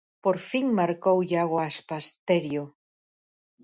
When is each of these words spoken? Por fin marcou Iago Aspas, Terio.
Por 0.23 0.37
fin 0.49 0.65
marcou 0.79 1.17
Iago 1.31 1.57
Aspas, 1.69 2.05
Terio. 2.27 2.63